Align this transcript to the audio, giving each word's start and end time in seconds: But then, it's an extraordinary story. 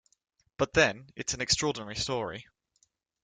But 0.57 0.73
then, 0.73 1.11
it's 1.15 1.35
an 1.35 1.41
extraordinary 1.41 1.95
story. 1.95 2.47